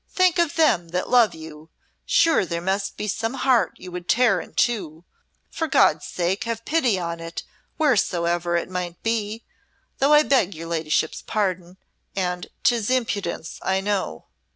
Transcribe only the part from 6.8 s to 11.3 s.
on it wheresoever it be, though I beg your ladyship's